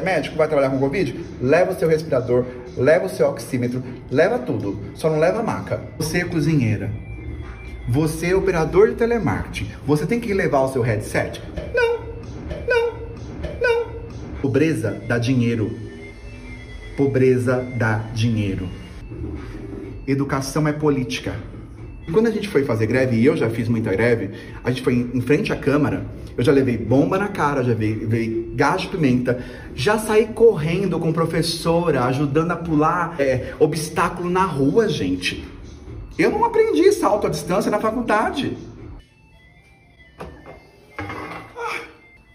[0.00, 2.44] é médico, vai trabalhar com Covid, leva o seu respirador,
[2.76, 4.78] leva o seu oxímetro, leva tudo.
[4.94, 5.80] Só não leva a maca.
[5.98, 6.90] Você é cozinheira.
[7.88, 9.70] Você é operador de telemarketing.
[9.86, 11.42] Você tem que levar o seu headset?
[11.74, 12.00] Não,
[12.68, 12.92] não,
[13.60, 13.86] não.
[14.40, 15.70] Pobreza dá dinheiro.
[16.96, 18.68] Pobreza dá dinheiro.
[20.06, 21.34] Educação é política.
[22.12, 24.30] Quando a gente foi fazer greve, e eu já fiz muita greve,
[24.64, 26.04] a gente foi em frente à Câmara,
[26.36, 31.12] eu já levei bomba na cara, já levei, gás de pimenta, já saí correndo com
[31.12, 35.44] professora, ajudando a pular é, obstáculo na rua, gente.
[36.18, 38.56] Eu não aprendi salto à distância na faculdade.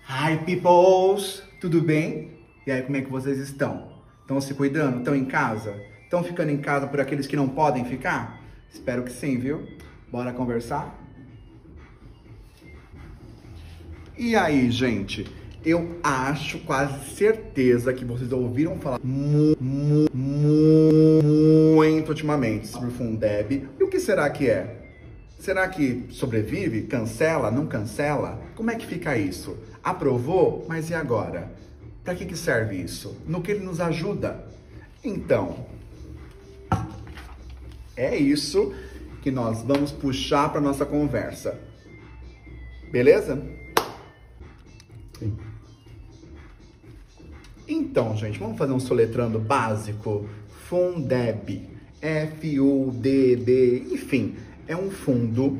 [0.07, 1.43] Hi, peoples!
[1.59, 2.31] Tudo bem?
[2.65, 3.89] E aí, como é que vocês estão?
[4.21, 4.99] Estão se cuidando?
[4.99, 5.75] Estão em casa?
[6.03, 8.44] Estão ficando em casa por aqueles que não podem ficar?
[8.75, 9.65] Espero que sim, viu?
[10.11, 11.01] Bora conversar?
[14.17, 15.25] E aí, gente?
[15.65, 20.05] Eu acho quase certeza que vocês ouviram falar mu, mu,
[21.73, 23.65] muito ultimamente sobre o Fundeb.
[23.79, 24.89] E o que será que é?
[25.39, 26.81] Será que sobrevive?
[26.83, 27.49] Cancela?
[27.49, 28.41] Não cancela?
[28.55, 29.57] Como é que fica isso?
[29.81, 30.65] Aprovou?
[30.67, 31.49] Mas e agora?
[32.03, 33.15] Para que, que serve isso?
[33.25, 34.45] No que ele nos ajuda?
[35.01, 35.65] Então,
[37.95, 38.73] é isso
[39.21, 41.59] que nós vamos puxar para nossa conversa.
[42.91, 43.41] Beleza?
[45.17, 45.35] Sim.
[47.67, 50.29] Então, gente, vamos fazer um soletrando básico.
[50.67, 51.69] Fundeb.
[52.01, 53.87] F-U-D-D.
[53.91, 54.35] Enfim,
[54.67, 55.57] é um fundo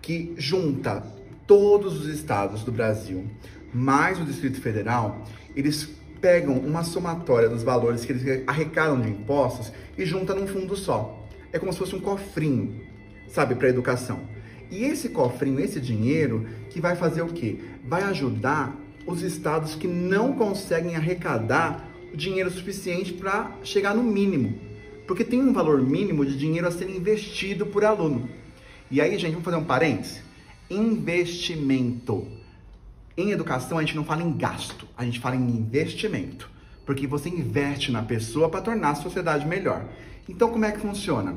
[0.00, 1.04] que junta
[1.46, 3.28] todos os estados do Brasil,
[3.74, 5.24] mais o Distrito Federal,
[5.56, 5.88] eles
[6.20, 11.21] pegam uma somatória dos valores que eles arrecadam de impostos e juntam num fundo só
[11.52, 12.80] é como se fosse um cofrinho,
[13.28, 14.20] sabe, para educação.
[14.70, 17.58] E esse cofrinho, esse dinheiro, que vai fazer o quê?
[17.84, 18.74] Vai ajudar
[19.06, 24.58] os estados que não conseguem arrecadar o dinheiro suficiente para chegar no mínimo.
[25.06, 28.28] Porque tem um valor mínimo de dinheiro a ser investido por aluno.
[28.90, 30.22] E aí, gente, vamos fazer um parênteses?
[30.70, 32.26] Investimento.
[33.16, 36.50] Em educação, a gente não fala em gasto, a gente fala em investimento.
[36.86, 39.84] Porque você investe na pessoa para tornar a sociedade melhor.
[40.28, 41.34] Então, como é que funciona?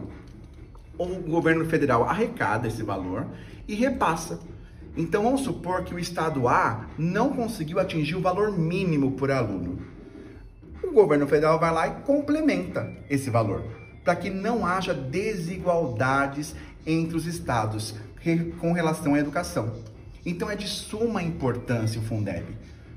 [0.97, 3.25] O governo federal arrecada esse valor
[3.67, 4.39] e repassa.
[4.95, 9.79] Então, vamos supor que o estado A não conseguiu atingir o valor mínimo por aluno.
[10.83, 13.63] O governo federal vai lá e complementa esse valor,
[14.03, 17.95] para que não haja desigualdades entre os estados
[18.59, 19.73] com relação à educação.
[20.25, 22.45] Então, é de suma importância o Fundeb,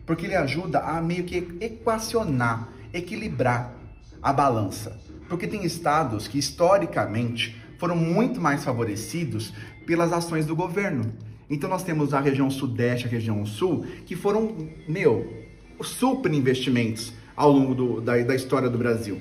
[0.07, 3.75] porque ele ajuda a meio que equacionar, equilibrar
[4.23, 4.99] a balança.
[5.29, 9.53] Porque tem estados que historicamente foram muito mais favorecidos
[9.87, 11.13] pelas ações do governo.
[11.49, 15.33] Então nós temos a região sudeste, a região sul, que foram, meu,
[15.81, 19.21] super investimentos ao longo do, da, da história do Brasil.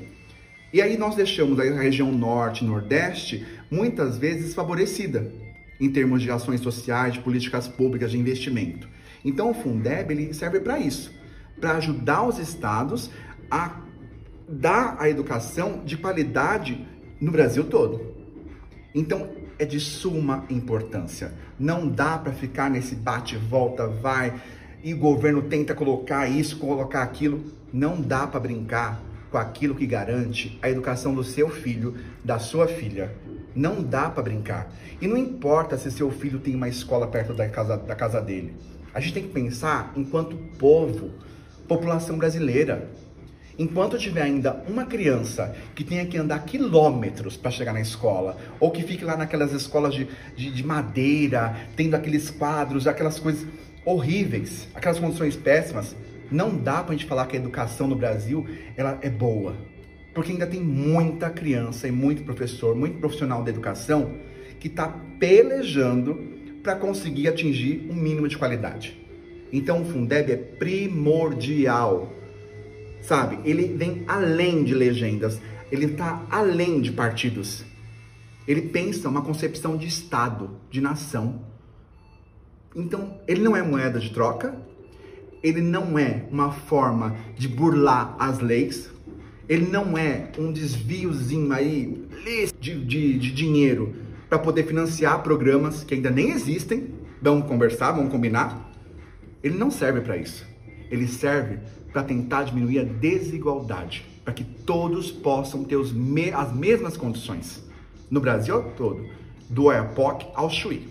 [0.74, 5.32] E aí nós deixamos a região norte nordeste muitas vezes favorecida
[5.80, 8.88] em termos de ações sociais, de políticas públicas, de investimento.
[9.24, 11.14] Então o Fundeb serve para isso,
[11.60, 13.10] para ajudar os estados
[13.50, 13.82] a
[14.48, 16.88] dar a educação de qualidade
[17.20, 18.16] no Brasil todo.
[18.94, 21.34] Então, é de suma importância.
[21.60, 24.40] Não dá para ficar nesse bate volta, vai
[24.84, 27.44] e o governo tenta colocar isso, colocar aquilo.
[27.74, 32.68] Não dá para brincar com aquilo que garante a educação do seu filho, da sua
[32.68, 33.14] filha.
[33.56, 34.72] Não dá para brincar.
[35.02, 38.56] E não importa se seu filho tem uma escola perto da casa, da casa dele.
[38.94, 41.12] A gente tem que pensar enquanto povo,
[41.68, 42.90] população brasileira.
[43.60, 48.70] Enquanto tiver ainda uma criança que tenha que andar quilômetros para chegar na escola, ou
[48.70, 53.48] que fique lá naquelas escolas de, de, de, madeira, tendo aqueles quadros, aquelas coisas
[53.84, 55.96] horríveis, aquelas condições péssimas,
[56.30, 58.46] não dá para a gente falar que a educação no Brasil
[58.76, 59.56] ela é boa.
[60.14, 64.18] Porque ainda tem muita criança e muito professor, muito profissional da educação
[64.60, 64.88] que está
[65.20, 69.00] pelejando para conseguir atingir um mínimo de qualidade.
[69.52, 72.17] Então o Fundeb é primordial
[73.02, 73.40] sabe?
[73.44, 75.40] Ele vem além de legendas,
[75.72, 77.66] ele está além de partidos.
[78.48, 81.42] Ele pensa uma concepção de Estado, de nação.
[82.76, 84.56] Então, ele não é moeda de troca,
[85.44, 88.90] ele não é uma forma de burlar as leis,
[89.50, 92.06] ele não é um desviozinho aí
[92.60, 93.96] de, de, de dinheiro
[94.30, 96.94] para poder financiar programas que ainda nem existem.
[97.22, 98.72] Vamos conversar, vamos combinar.
[99.42, 100.46] Ele não serve para isso.
[100.92, 101.60] Ele serve
[101.98, 107.64] para tentar diminuir a desigualdade, para que todos possam ter me as mesmas condições
[108.08, 109.04] no Brasil todo,
[109.50, 110.88] do Oiapoque ao Chuí.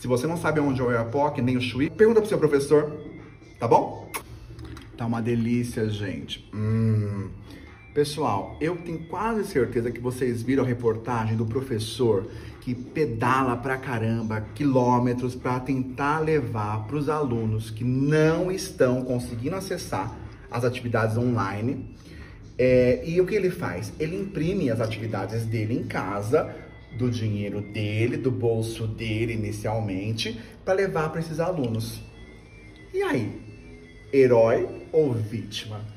[0.00, 2.38] Se você não sabe onde é o Oiapoque nem o Chuí, pergunta para o seu
[2.38, 2.92] professor,
[3.60, 4.10] tá bom?
[4.96, 6.50] Tá uma delícia, gente.
[6.52, 7.28] Hum.
[7.96, 12.26] Pessoal, eu tenho quase certeza que vocês viram a reportagem do professor
[12.60, 19.56] que pedala pra caramba quilômetros para tentar levar para os alunos que não estão conseguindo
[19.56, 20.14] acessar
[20.50, 21.96] as atividades online.
[22.58, 23.90] É, e o que ele faz?
[23.98, 26.54] Ele imprime as atividades dele em casa,
[26.98, 32.02] do dinheiro dele, do bolso dele inicialmente, para levar para esses alunos.
[32.92, 33.40] E aí?
[34.12, 35.95] Herói ou vítima?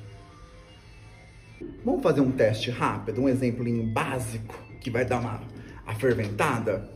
[1.84, 5.42] Vamos fazer um teste rápido, um exemplo básico que vai dar uma
[5.86, 6.90] aferventada?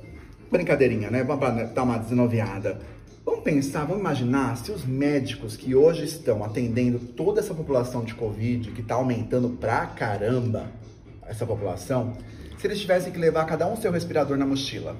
[0.51, 1.23] Brincadeirinha, né?
[1.23, 2.79] Vamos dar uma desenoviada.
[3.25, 8.13] Vamos pensar, vamos imaginar se os médicos que hoje estão atendendo toda essa população de
[8.13, 10.69] Covid, que está aumentando pra caramba
[11.25, 12.17] essa população,
[12.57, 14.95] se eles tivessem que levar cada um seu respirador na mochila.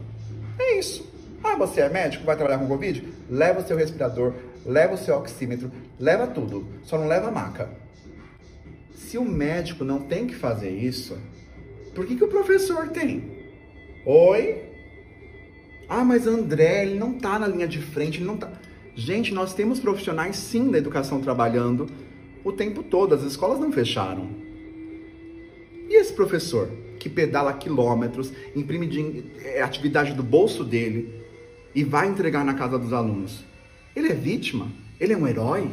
[0.57, 1.05] É isso.
[1.43, 3.05] Ah, você é médico, vai trabalhar com Covid?
[3.29, 4.33] Leva o seu respirador,
[4.65, 5.69] leva o seu oxímetro,
[5.99, 7.69] leva tudo, só não leva a maca.
[9.13, 11.15] Se o médico não tem que fazer isso,
[11.93, 13.23] por que, que o professor tem?
[14.07, 14.63] Oi?
[15.87, 18.51] Ah, mas André, ele não tá na linha de frente, ele não tá.
[18.95, 21.87] Gente, nós temos profissionais sim da educação trabalhando
[22.43, 24.31] o tempo todo, as escolas não fecharam.
[25.87, 26.67] E esse professor
[26.99, 31.21] que pedala quilômetros, imprime de, é, atividade do bolso dele
[31.75, 33.45] e vai entregar na casa dos alunos?
[33.95, 34.71] Ele é vítima?
[34.99, 35.69] Ele é um herói?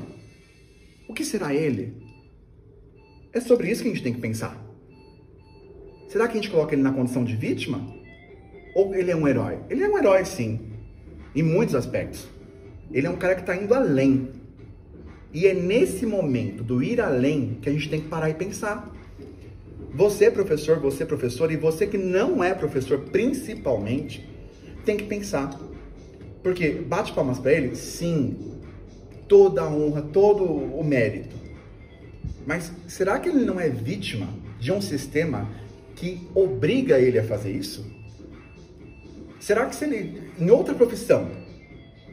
[1.09, 2.10] O que será ele?
[3.33, 4.61] É sobre isso que a gente tem que pensar.
[6.09, 7.87] Será que a gente coloca ele na condição de vítima?
[8.75, 9.59] Ou ele é um herói?
[9.69, 10.59] Ele é um herói, sim.
[11.35, 12.27] Em muitos aspectos.
[12.93, 14.31] Ele é um cara que está indo além.
[15.33, 18.93] E é nesse momento do ir além que a gente tem que parar e pensar.
[19.95, 24.29] Você, professor, você, professor, e você que não é professor, principalmente,
[24.85, 25.57] tem que pensar.
[26.43, 27.77] Porque bate palmas para ele?
[27.77, 28.37] Sim.
[29.29, 31.40] Toda a honra, todo o mérito.
[32.47, 34.29] Mas será que ele não é vítima
[34.59, 35.49] de um sistema
[35.97, 37.85] que obriga ele a fazer isso?
[39.39, 41.31] Será que se ele, em outra profissão,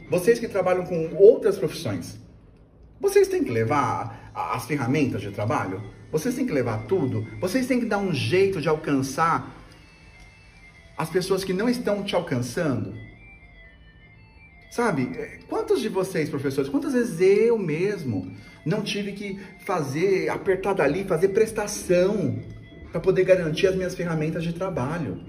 [0.09, 2.17] vocês que trabalham com outras profissões,
[2.99, 5.81] vocês têm que levar as ferramentas de trabalho?
[6.11, 7.27] Vocês têm que levar tudo?
[7.39, 9.53] Vocês têm que dar um jeito de alcançar
[10.97, 13.06] as pessoas que não estão te alcançando?
[14.69, 18.31] Sabe, é, quantos de vocês, professores, quantas vezes eu mesmo
[18.65, 22.39] não tive que fazer, apertar dali, fazer prestação
[22.91, 25.19] para poder garantir as minhas ferramentas de trabalho?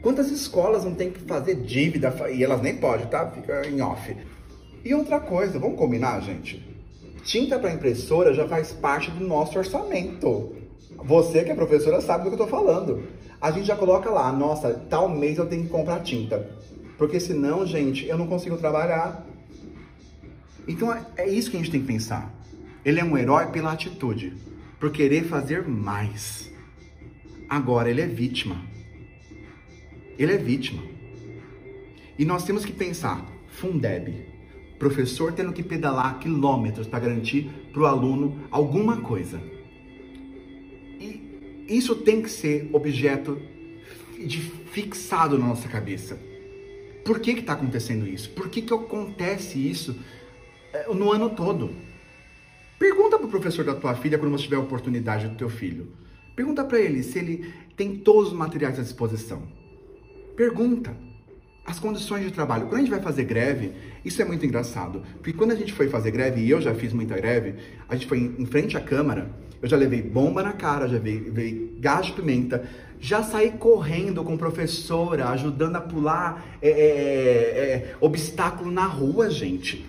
[0.00, 3.30] Quantas escolas não tem que fazer dívida e elas nem podem, tá?
[3.30, 4.16] Fica em off.
[4.84, 6.64] E outra coisa, vamos combinar, gente?
[7.24, 10.54] Tinta para impressora já faz parte do nosso orçamento.
[11.04, 13.02] Você que é professora sabe do que eu estou falando.
[13.40, 16.48] A gente já coloca lá, nossa, tal mês eu tenho que comprar tinta.
[16.98, 19.24] Porque senão, gente, eu não consigo trabalhar.
[20.66, 22.34] Então é, é isso que a gente tem que pensar.
[22.84, 24.34] Ele é um herói pela atitude,
[24.80, 26.50] por querer fazer mais.
[27.48, 28.60] Agora ele é vítima.
[30.18, 30.82] Ele é vítima.
[32.18, 34.26] E nós temos que pensar, Fundeb,
[34.76, 39.40] professor tendo que pedalar quilômetros para garantir para o aluno alguma coisa.
[41.00, 43.40] E isso tem que ser objeto
[44.18, 46.27] de fixado na nossa cabeça.
[47.08, 48.28] Por que está acontecendo isso?
[48.28, 49.96] Por que, que acontece isso
[50.74, 51.70] eh, no ano todo?
[52.78, 55.90] Pergunta para o professor da tua filha quando você tiver a oportunidade do teu filho.
[56.36, 59.42] Pergunta para ele se ele tem todos os materiais à disposição.
[60.36, 60.94] Pergunta
[61.64, 62.66] as condições de trabalho.
[62.66, 63.72] Quando a gente vai fazer greve,
[64.04, 65.02] isso é muito engraçado.
[65.14, 67.54] Porque quando a gente foi fazer greve, e eu já fiz muita greve,
[67.88, 69.30] a gente foi em frente à Câmara,
[69.62, 72.68] eu já levei bomba na cara, já levei gás de pimenta,
[73.00, 79.86] já saí correndo com professora, ajudando a pular é, é, é, obstáculo na rua, gente.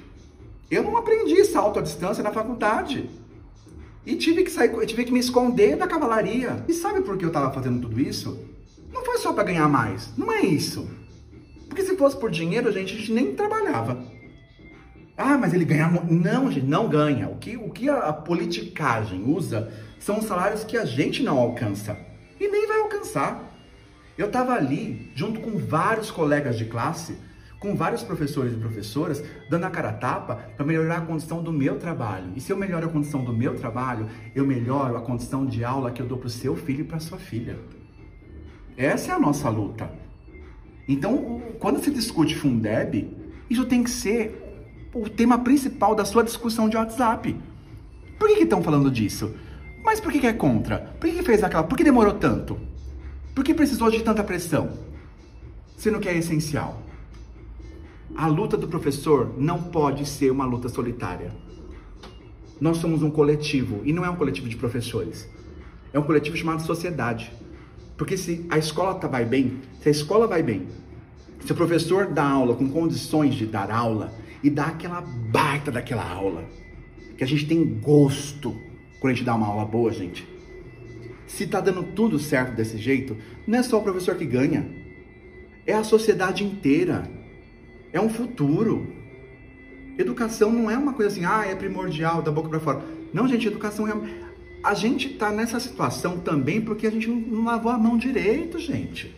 [0.69, 3.09] Eu não aprendi salto à distância na faculdade.
[4.05, 6.63] E tive que sair, tive que me esconder da cavalaria.
[6.67, 8.39] E sabe por que eu estava fazendo tudo isso?
[8.93, 10.11] Não foi só para ganhar mais.
[10.17, 10.87] Não é isso.
[11.67, 14.03] Porque se fosse por dinheiro, gente, a gente nem trabalhava.
[15.17, 15.89] Ah, mas ele ganha.
[16.09, 17.27] Não, gente, não ganha.
[17.27, 21.37] O que, o que a, a politicagem usa são os salários que a gente não
[21.37, 21.97] alcança.
[22.99, 23.57] Alcançar.
[24.17, 27.17] Eu estava ali, junto com vários colegas de classe,
[27.57, 31.51] com vários professores e professoras, dando a cara a tapa para melhorar a condição do
[31.51, 32.31] meu trabalho.
[32.35, 35.91] E se eu melhoro a condição do meu trabalho, eu melhoro a condição de aula
[35.91, 37.57] que eu dou para o seu filho e para sua filha.
[38.75, 39.89] Essa é a nossa luta.
[40.87, 43.15] Então, quando se discute Fundeb,
[43.49, 47.35] isso tem que ser o tema principal da sua discussão de WhatsApp.
[48.17, 49.33] Por que estão falando disso?
[49.83, 50.79] Mas por que, que é contra?
[50.99, 51.63] Por que, que fez aquela?
[51.63, 52.59] Por que demorou tanto?
[53.39, 54.69] Por que precisou de tanta pressão?
[55.77, 56.83] Sendo que é essencial.
[58.13, 61.31] A luta do professor não pode ser uma luta solitária.
[62.59, 65.25] Nós somos um coletivo e não é um coletivo de professores.
[65.93, 67.31] É um coletivo chamado sociedade.
[67.95, 70.67] Porque se a escola tá, vai bem, se a escola vai bem,
[71.39, 76.05] se o professor dá aula com condições de dar aula e dá aquela baita daquela
[76.05, 76.43] aula,
[77.17, 78.53] que a gente tem gosto
[78.99, 80.27] quando a gente dá uma aula boa, gente.
[81.29, 84.67] Se tá dando tudo certo desse jeito, não é só o professor que ganha,
[85.65, 87.09] é a sociedade inteira.
[87.93, 88.91] É um futuro.
[89.97, 92.83] Educação não é uma coisa assim, ah, é primordial, da boca para fora.
[93.13, 93.93] Não, gente, educação é.
[94.63, 99.15] A gente tá nessa situação também porque a gente não lavou a mão direito, gente.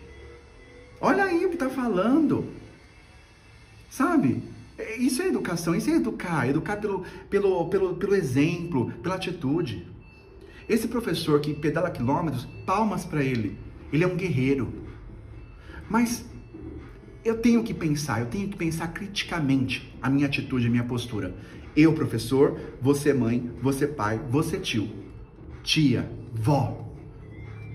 [0.99, 2.45] Olha aí o que tá falando.
[3.89, 4.43] Sabe?
[4.77, 9.87] É, isso é educação, isso é educar, educar pelo, pelo, pelo, pelo exemplo, pela atitude.
[10.67, 13.57] Esse professor que pedala quilômetros, palmas para ele.
[13.91, 14.71] Ele é um guerreiro.
[15.89, 16.25] Mas
[17.23, 21.35] eu tenho que pensar, eu tenho que pensar criticamente a minha atitude, a minha postura.
[21.75, 24.89] Eu, professor, você mãe, você pai, você tio,
[25.63, 26.89] tia, vó.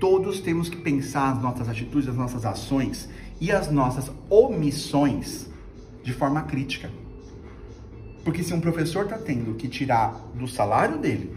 [0.00, 3.08] Todos temos que pensar as nossas atitudes, as nossas ações
[3.40, 5.48] e as nossas omissões
[6.02, 6.90] de forma crítica.
[8.24, 11.36] Porque se um professor está tendo que tirar do salário dele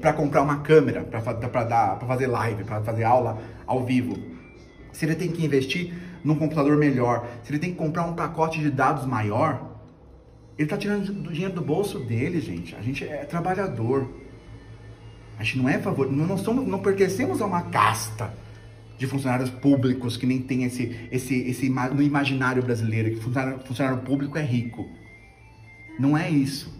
[0.00, 4.16] para comprar uma câmera para fazer live, para fazer aula ao vivo,
[4.92, 8.60] se ele tem que investir num computador melhor, se ele tem que comprar um pacote
[8.60, 9.74] de dados maior,
[10.56, 12.74] ele está tirando do dinheiro do bolso dele, gente.
[12.76, 14.08] A gente é trabalhador.
[15.36, 18.32] A gente não é favor, não, somos, não pertencemos a uma casta
[18.96, 23.98] de funcionários públicos que nem tem esse, esse, esse no imaginário brasileiro que funcionário, funcionário
[24.02, 24.88] público é rico.
[25.98, 26.72] Não é isso.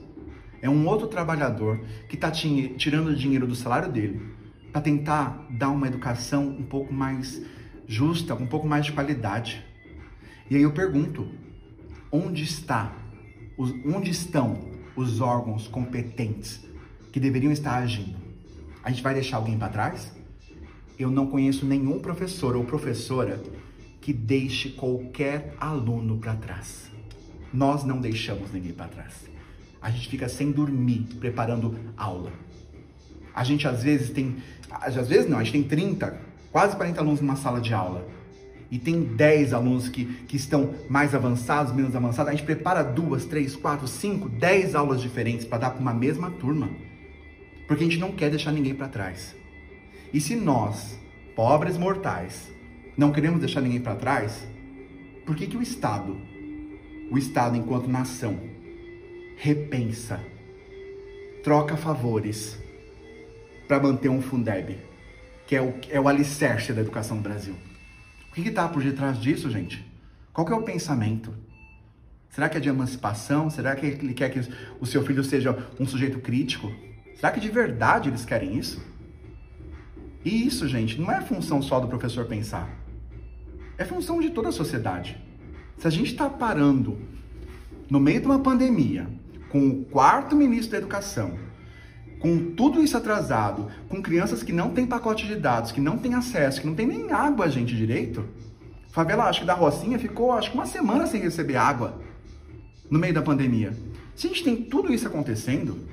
[0.65, 4.19] É um outro trabalhador que está tirando o dinheiro do salário dele
[4.73, 7.43] para tentar dar uma educação um pouco mais
[7.87, 9.63] justa, um pouco mais de qualidade.
[10.49, 11.29] E aí eu pergunto,
[12.11, 12.97] onde está,
[13.59, 14.59] onde estão
[14.97, 16.65] os órgãos competentes
[17.13, 18.17] que deveriam estar agindo?
[18.83, 20.17] A gente vai deixar alguém para trás?
[20.99, 23.43] Eu não conheço nenhum professor ou professora
[24.01, 26.91] que deixe qualquer aluno para trás.
[27.53, 29.35] Nós não deixamos ninguém para trás.
[29.85, 32.33] A gente fica sem dormir preparando aula.
[33.35, 34.37] A gente às vezes tem,
[34.71, 36.19] às vezes não, a gente tem 30,
[36.51, 38.09] quase 40 alunos numa sala de aula.
[38.71, 42.33] E tem 10 alunos que, que estão mais avançados, menos avançados.
[42.33, 46.31] A gente prepara duas, três, quatro, cinco, dez aulas diferentes para dar para uma mesma
[46.31, 46.71] turma.
[47.69, 49.37] Porque a gente não quer deixar ninguém para trás.
[50.15, 50.99] E se nós,
[51.37, 52.51] pobres mortais,
[52.97, 54.49] não queremos deixar ninguém para trás,
[55.27, 56.17] por que, que o Estado,
[57.11, 58.54] o Estado enquanto nação,
[59.37, 60.21] repensa,
[61.43, 62.59] troca favores
[63.67, 64.79] para manter um Fundeb,
[65.47, 67.55] que é o, é o alicerce da educação no Brasil?
[68.31, 69.85] O que está por detrás disso, gente?
[70.33, 71.33] Qual é o pensamento?
[72.31, 73.49] Será que é de emancipação?
[73.49, 74.41] Será que ele quer que
[74.81, 76.73] o seu filho seja um sujeito crítico?
[77.15, 78.83] Será que de verdade eles querem isso?
[80.25, 82.69] E isso, gente, não é função só do professor pensar.
[83.79, 85.17] É função de toda a sociedade.
[85.79, 86.99] Se a gente está parando
[87.91, 89.07] no meio de uma pandemia,
[89.55, 91.39] com o quarto ministro da Educação,
[92.19, 96.15] com tudo isso atrasado, com crianças que não têm pacote de dados, que não têm
[96.15, 98.29] acesso, que não tem nem água, gente, direito.
[98.91, 102.03] Favela, acho que da Rocinha ficou, acho que uma semana sem receber água
[102.91, 103.73] no meio da pandemia.
[104.17, 105.89] Se a gente tem tudo isso acontecendo,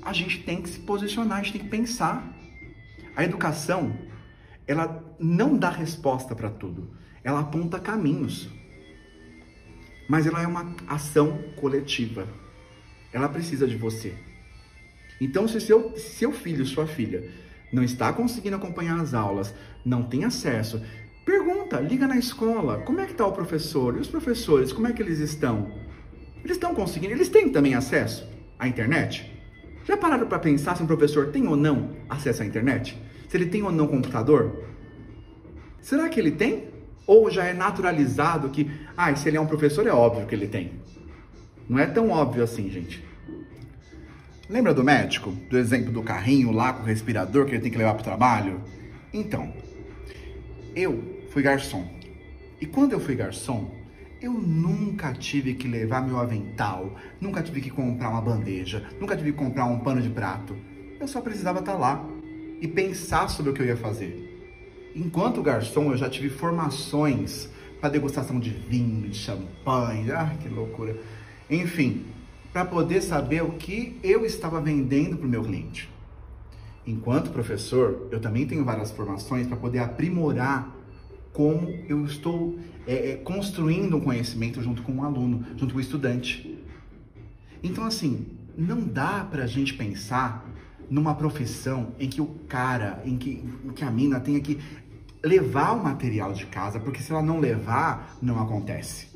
[0.00, 2.26] a gente tem que se posicionar, a gente tem que pensar.
[3.14, 3.92] A educação,
[4.66, 6.88] ela não dá resposta para tudo.
[7.22, 8.48] Ela aponta caminhos.
[10.08, 12.26] Mas ela é uma ação coletiva.
[13.12, 14.14] Ela precisa de você.
[15.20, 17.30] Então, se seu, seu filho, sua filha,
[17.72, 19.54] não está conseguindo acompanhar as aulas,
[19.84, 20.82] não tem acesso,
[21.24, 23.96] pergunta, liga na escola, como é que está o professor?
[23.96, 25.72] E os professores, como é que eles estão?
[26.44, 27.14] Eles estão conseguindo?
[27.14, 28.28] Eles têm também acesso
[28.58, 29.30] à internet?
[29.84, 33.00] Já pararam para pensar se um professor tem ou não acesso à internet?
[33.28, 34.64] Se ele tem ou não computador?
[35.80, 36.71] Será que ele tem?
[37.06, 40.46] Ou já é naturalizado que, ah, se ele é um professor, é óbvio que ele
[40.46, 40.72] tem?
[41.68, 43.02] Não é tão óbvio assim, gente.
[44.48, 45.30] Lembra do médico?
[45.48, 48.04] Do exemplo do carrinho lá com o respirador que ele tem que levar para o
[48.04, 48.60] trabalho?
[49.12, 49.52] Então,
[50.74, 51.86] eu fui garçom.
[52.60, 53.70] E quando eu fui garçom,
[54.20, 59.32] eu nunca tive que levar meu avental, nunca tive que comprar uma bandeja, nunca tive
[59.32, 60.56] que comprar um pano de prato.
[61.00, 62.06] Eu só precisava estar lá
[62.60, 64.31] e pensar sobre o que eu ia fazer.
[64.94, 67.48] Enquanto garçom, eu já tive formações
[67.80, 70.96] para degustação de vinho, de champanhe, ah, que loucura.
[71.50, 72.04] Enfim,
[72.52, 75.90] para poder saber o que eu estava vendendo para o meu cliente.
[76.86, 80.76] Enquanto professor, eu também tenho várias formações para poder aprimorar
[81.32, 85.80] como eu estou é, é, construindo um conhecimento junto com um aluno, junto com o
[85.80, 86.58] estudante.
[87.62, 90.46] Então, assim, não dá pra gente pensar
[90.90, 94.58] numa profissão em que o cara, em que, em que a mina tenha que
[95.22, 99.08] levar o material de casa, porque se ela não levar, não acontece.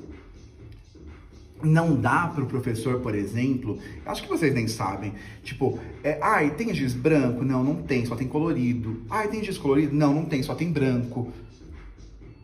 [1.63, 6.51] Não dá para o professor, por exemplo, acho que vocês nem sabem, tipo, é, ai,
[6.55, 7.43] tem giz branco?
[7.45, 9.03] Não, não tem, só tem colorido.
[9.09, 9.95] Ai, tem giz colorido?
[9.95, 11.33] Não, não tem, só tem branco.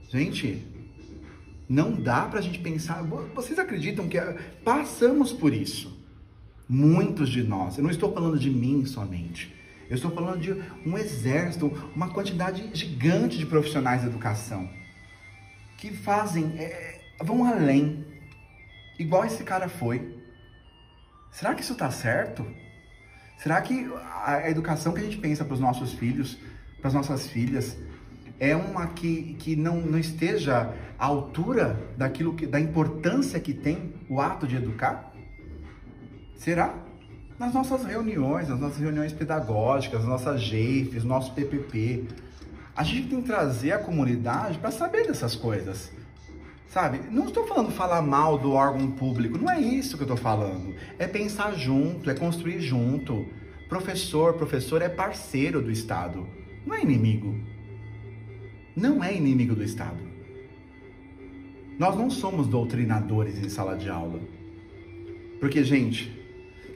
[0.08, 0.66] Gente,
[1.68, 3.02] não dá pra gente pensar,
[3.34, 4.18] vocês acreditam que
[4.64, 6.00] passamos por isso?
[6.68, 9.54] Muitos de nós, eu não estou falando de mim somente,
[9.92, 10.52] eu estou falando de
[10.86, 14.66] um exército, uma quantidade gigante de profissionais da educação
[15.76, 18.02] que fazem, é, vão além,
[18.98, 20.18] igual esse cara foi.
[21.30, 22.46] Será que isso está certo?
[23.36, 23.86] Será que
[24.24, 26.38] a educação que a gente pensa para os nossos filhos,
[26.78, 27.76] para as nossas filhas,
[28.40, 33.92] é uma que, que não, não esteja à altura daquilo que, da importância que tem
[34.08, 35.12] o ato de educar?
[36.34, 36.91] Será?
[37.42, 42.04] Nas nossas reuniões, nas nossas reuniões pedagógicas, nas nossas GEIFs, nosso PPP,
[42.72, 45.90] a gente tem que trazer a comunidade para saber dessas coisas.
[46.68, 47.00] Sabe?
[47.10, 50.72] Não estou falando falar mal do órgão público, não é isso que eu estou falando.
[51.00, 53.26] É pensar junto, é construir junto.
[53.68, 56.24] Professor, professor é parceiro do Estado,
[56.64, 57.34] não é inimigo.
[58.76, 59.98] Não é inimigo do Estado.
[61.76, 64.20] Nós não somos doutrinadores em sala de aula.
[65.40, 66.21] Porque, gente,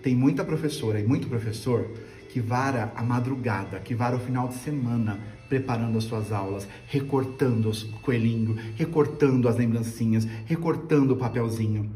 [0.07, 1.91] tem muita professora e muito professor
[2.29, 7.69] que vara a madrugada, que vara o final de semana preparando as suas aulas, recortando
[7.69, 11.91] os coelhinhos, recortando as lembrancinhas, recortando o papelzinho.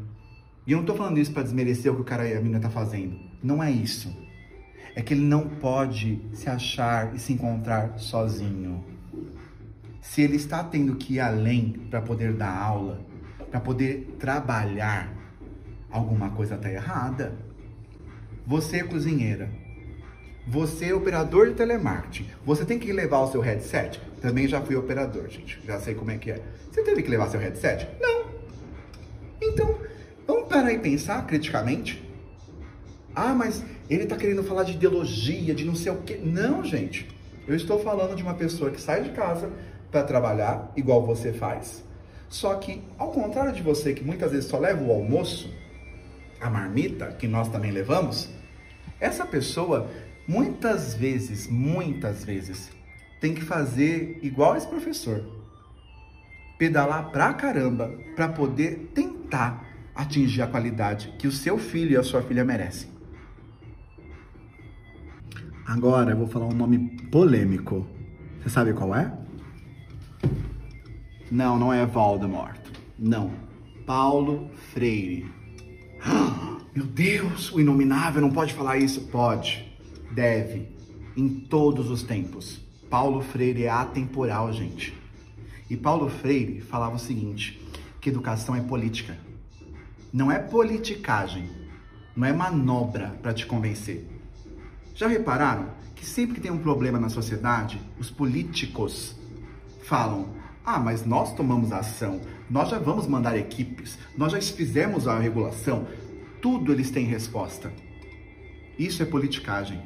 [0.67, 2.59] E eu não estou falando isso para desmerecer o que o cara e a menina
[2.59, 3.17] tá fazendo.
[3.41, 4.13] Não é isso.
[4.93, 8.83] É que ele não pode se achar e se encontrar sozinho.
[10.01, 12.99] Se ele está tendo que ir além para poder dar aula,
[13.49, 15.13] para poder trabalhar,
[15.89, 17.50] alguma coisa está errada.
[18.45, 19.49] Você é cozinheira,
[20.47, 22.27] você é operador de telemarketing.
[22.43, 24.01] Você tem que levar o seu headset?
[24.19, 25.61] Também já fui operador, gente.
[25.65, 26.41] Já sei como é que é.
[26.69, 27.87] Você teve que levar seu headset?
[27.99, 28.25] Não.
[29.39, 29.77] Então,
[30.25, 32.03] vamos parar e pensar criticamente?
[33.15, 36.19] Ah, mas ele está querendo falar de ideologia, de não sei o quê.
[36.23, 37.07] Não, gente.
[37.47, 39.49] Eu estou falando de uma pessoa que sai de casa
[39.91, 41.83] para trabalhar, igual você faz.
[42.29, 45.53] Só que, ao contrário de você, que muitas vezes só leva o almoço,
[46.41, 48.29] a marmita, que nós também levamos,
[48.99, 49.89] essa pessoa
[50.27, 52.71] muitas vezes, muitas vezes,
[53.19, 55.23] tem que fazer igual esse professor.
[56.57, 62.03] Pedalar pra caramba para poder tentar atingir a qualidade que o seu filho e a
[62.03, 62.89] sua filha merecem.
[65.65, 66.79] Agora eu vou falar um nome
[67.11, 67.87] polêmico.
[68.41, 69.11] Você sabe qual é?
[71.31, 72.59] Não, não é Voldemort.
[72.97, 73.31] Não.
[73.85, 75.40] Paulo Freire.
[76.75, 79.01] Meu Deus, o inominável não pode falar isso?
[79.01, 79.71] Pode
[80.11, 80.67] deve,
[81.15, 82.59] em todos os tempos.
[82.89, 84.93] Paulo Freire é atemporal, gente.
[85.69, 87.59] E Paulo Freire falava o seguinte:
[87.99, 89.17] que educação é política.
[90.11, 91.49] Não é politicagem,
[92.15, 94.05] não é manobra para te convencer.
[94.93, 99.15] Já repararam que sempre que tem um problema na sociedade, os políticos
[99.83, 100.35] falam:
[100.65, 102.19] ah, mas nós tomamos ação,
[102.51, 105.87] nós já vamos mandar equipes, nós já fizemos a regulação,
[106.41, 107.71] tudo eles têm resposta.
[108.77, 109.81] Isso é politicagem.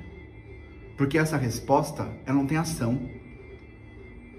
[0.97, 3.07] Porque essa resposta, ela não tem ação.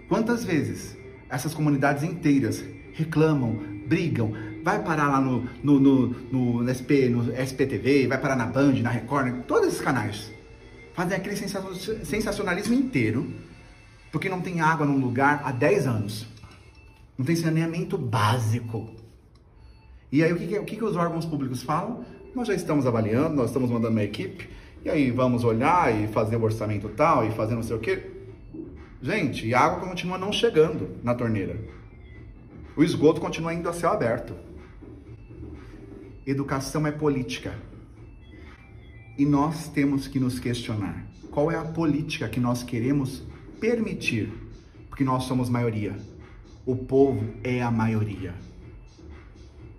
[0.09, 0.97] Quantas vezes
[1.29, 4.33] essas comunidades inteiras reclamam, brigam,
[4.65, 6.09] vai parar lá no, no, no,
[6.63, 10.33] no, SP, no SPTV, vai parar na Band, na Record, todos esses canais.
[10.95, 13.33] Fazem aquele sensacionalismo inteiro,
[14.11, 16.36] porque não tem água num lugar há 10 anos.
[17.17, 18.91] Não tem saneamento básico.
[20.13, 22.05] E aí o que, o que, que os órgãos públicos falam?
[22.35, 24.49] Nós já estamos avaliando, nós estamos mandando uma equipe,
[24.85, 28.11] e aí vamos olhar e fazer o orçamento tal e fazer não sei o quê.
[29.01, 31.59] Gente, e a água continua não chegando na torneira.
[32.77, 34.35] O esgoto continua indo a céu aberto.
[36.27, 37.55] Educação é política.
[39.17, 43.23] E nós temos que nos questionar: qual é a política que nós queremos
[43.59, 44.31] permitir?
[44.89, 45.97] Porque nós somos maioria.
[46.67, 48.35] O povo é a maioria.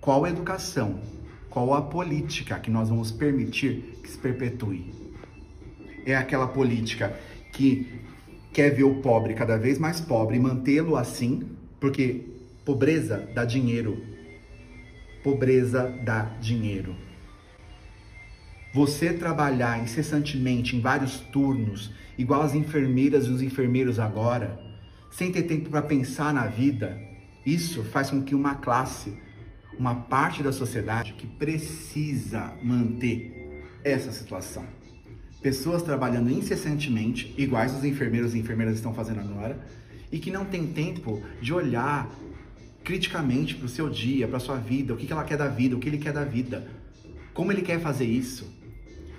[0.01, 1.01] Qual a educação,
[1.49, 5.07] qual a política que nós vamos permitir que se perpetue?
[6.07, 7.13] é aquela política
[7.51, 8.01] que
[8.53, 12.21] quer ver o pobre cada vez mais pobre e mantê-lo assim, porque
[12.63, 14.01] pobreza dá dinheiro.
[15.21, 16.95] Pobreza dá dinheiro.
[18.73, 24.57] Você trabalhar incessantemente em vários turnos, igual as enfermeiras e os enfermeiros agora,
[25.11, 26.99] sem ter tempo para pensar na vida,
[27.45, 29.17] isso faz com que uma classe,
[29.77, 34.65] uma parte da sociedade que precisa manter essa situação.
[35.41, 39.57] Pessoas trabalhando incessantemente, iguais os enfermeiros e enfermeiras estão fazendo agora,
[40.11, 42.09] e que não tem tempo de olhar
[42.83, 45.79] criticamente para o seu dia, para sua vida, o que ela quer da vida, o
[45.79, 46.67] que ele quer da vida,
[47.33, 48.51] como ele quer fazer isso.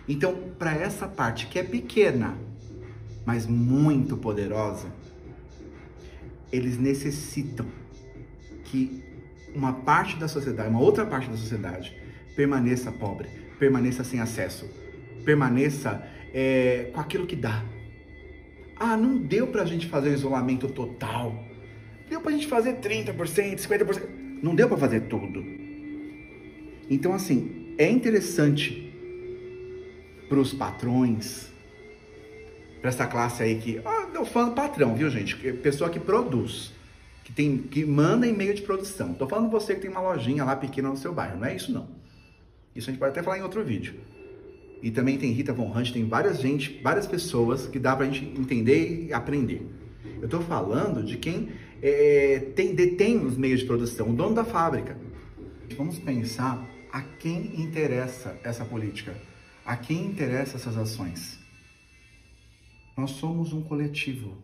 [0.09, 2.35] Então, para essa parte que é pequena,
[3.27, 4.91] mas muito poderosa,
[6.53, 7.67] eles necessitam
[8.65, 9.03] que
[9.55, 11.97] uma parte da sociedade, uma outra parte da sociedade,
[12.37, 14.69] permaneça pobre, permaneça sem acesso,
[15.25, 17.65] permaneça é, com aquilo que dá.
[18.77, 21.45] Ah, não deu para a gente fazer o isolamento total.
[22.09, 24.03] Deu para a gente fazer 30%, 50%.
[24.41, 25.45] Não deu para fazer tudo.
[26.89, 28.95] Então, assim, é interessante
[30.29, 31.51] para os patrões,
[32.81, 33.81] para essa classe aí que.
[33.85, 35.37] Ah, eu falo patrão, viu, gente?
[35.37, 36.73] Pessoa que produz
[37.29, 39.13] que, tem, que manda em meio de produção.
[39.13, 41.71] Tô falando você que tem uma lojinha lá pequena no seu bairro, não é isso
[41.71, 41.87] não.
[42.75, 43.95] Isso a gente pode até falar em outro vídeo.
[44.83, 48.25] E também tem Rita Von Hunt, tem várias gente, várias pessoas que dá pra gente
[48.41, 49.67] entender e aprender.
[50.23, 51.51] Eu tô falando de quem
[51.83, 54.97] é, tem, detém os meios de produção, o dono da fábrica.
[55.77, 59.15] Vamos pensar a quem interessa essa política,
[59.67, 61.38] a quem interessa essas ações.
[62.99, 64.37] Nós somos um coletivo.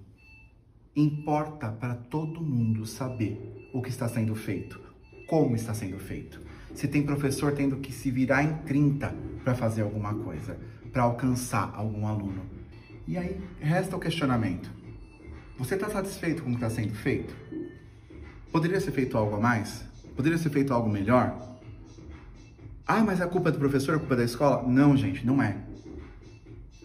[0.95, 4.81] Importa para todo mundo saber o que está sendo feito,
[5.27, 6.40] como está sendo feito.
[6.73, 9.12] Se tem professor tendo que se virar em 30
[9.43, 10.57] para fazer alguma coisa,
[10.93, 12.43] para alcançar algum aluno.
[13.09, 14.71] E aí resta o questionamento.
[15.59, 17.35] Você está satisfeito com o que está sendo feito?
[18.53, 19.85] Poderia ser feito algo a mais?
[20.14, 21.59] Poderia ser feito algo melhor?
[22.87, 24.62] Ah, mas a culpa é do professor, a culpa é da escola?
[24.62, 25.57] Não, gente, não é.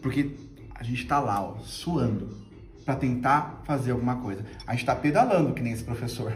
[0.02, 0.49] Porque
[0.80, 2.38] a gente está lá, ó, suando,
[2.86, 4.46] para tentar fazer alguma coisa.
[4.66, 6.34] A gente está pedalando, que nem esse professor,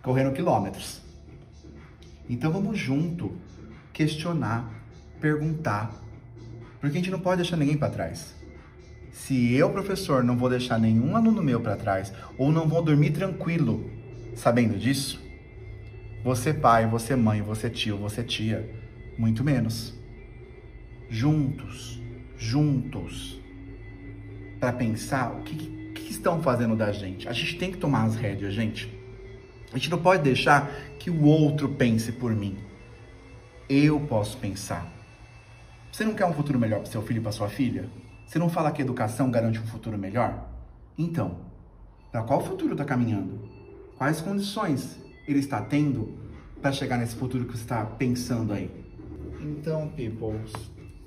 [0.00, 1.02] correndo quilômetros.
[2.30, 3.32] Então vamos junto
[3.92, 4.70] questionar,
[5.20, 5.92] perguntar,
[6.80, 8.34] porque a gente não pode deixar ninguém para trás.
[9.10, 13.10] Se eu, professor, não vou deixar nenhum aluno meu para trás, ou não vou dormir
[13.10, 13.90] tranquilo
[14.36, 15.20] sabendo disso,
[16.22, 18.68] você pai, você mãe, você tio, você tia,
[19.18, 19.94] muito menos.
[21.10, 22.00] Juntos,
[22.36, 23.43] juntos,
[24.64, 25.54] para pensar o que,
[25.94, 27.28] que estão fazendo da gente.
[27.28, 28.90] A gente tem que tomar as rédeas, gente.
[29.70, 32.56] A gente não pode deixar que o outro pense por mim.
[33.68, 34.90] Eu posso pensar.
[35.92, 37.90] Você não quer um futuro melhor para seu filho e para sua filha?
[38.26, 40.48] Você não fala que educação garante um futuro melhor?
[40.96, 41.40] Então,
[42.10, 43.46] para qual futuro está caminhando?
[43.98, 44.98] Quais condições
[45.28, 46.16] ele está tendo
[46.62, 48.70] para chegar nesse futuro que você está pensando aí?
[49.42, 50.52] Então, peoples,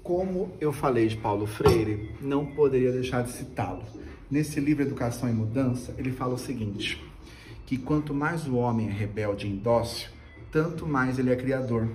[0.08, 3.84] como eu falei de Paulo Freire, não poderia deixar de citá-lo.
[4.32, 7.04] Nesse livro Educação e Mudança, ele fala o seguinte:
[7.65, 10.10] que quanto mais o homem é rebelde e indócil,
[10.50, 11.89] tanto mais ele é criador.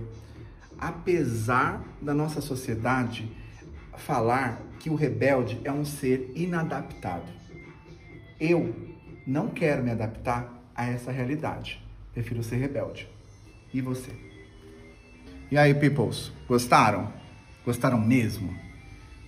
[0.78, 3.32] Apesar da nossa sociedade
[3.96, 7.32] falar que o rebelde é um ser inadaptado.
[8.38, 8.74] Eu
[9.26, 11.82] não quero me adaptar a essa realidade.
[12.12, 13.08] Prefiro ser rebelde.
[13.72, 14.10] E você?
[15.50, 17.21] E aí, peoples, gostaram?
[17.64, 18.54] Gostaram mesmo?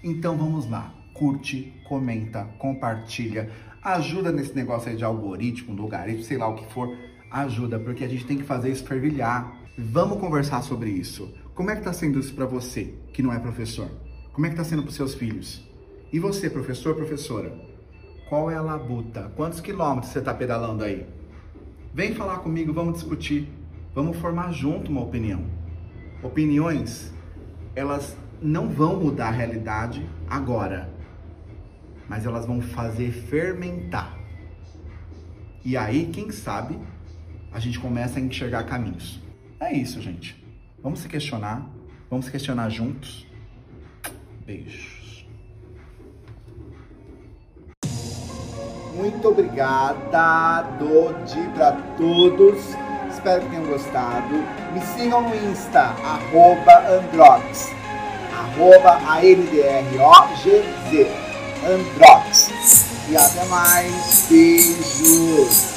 [0.02, 0.92] Então vamos lá.
[1.12, 3.50] Curte, comenta, compartilha.
[3.82, 6.96] Ajuda nesse negócio aí de algoritmo, logaritmo, sei lá o que for.
[7.30, 9.56] Ajuda, porque a gente tem que fazer isso fervilhar.
[9.78, 11.32] Vamos conversar sobre isso.
[11.54, 13.88] Como é que tá sendo isso para você, que não é professor?
[14.32, 15.62] Como é que tá sendo para seus filhos?
[16.12, 17.56] E você, professor, professora?
[18.28, 19.32] Qual é a labuta?
[19.36, 21.06] Quantos quilômetros você está pedalando aí?
[21.92, 23.48] Vem falar comigo, vamos discutir.
[23.94, 25.44] Vamos formar junto uma opinião.
[26.20, 27.12] Opiniões,
[27.76, 30.88] elas não vão mudar a realidade agora,
[32.08, 34.18] mas elas vão fazer fermentar.
[35.64, 36.78] E aí, quem sabe,
[37.52, 39.20] a gente começa a enxergar caminhos.
[39.58, 40.44] É isso, gente.
[40.82, 41.66] Vamos se questionar,
[42.10, 43.26] vamos se questionar juntos.
[44.44, 45.26] Beijos.
[48.94, 52.58] Muito obrigada, Dodi, para todos.
[53.10, 54.34] Espero que tenham gostado.
[54.72, 57.83] Me sigam no Insta, arroba Androx
[58.44, 60.90] arroba A-N-D-R-O-G-Z,
[61.66, 62.50] Androx.
[63.08, 64.26] E até mais.
[64.28, 65.73] Beijos.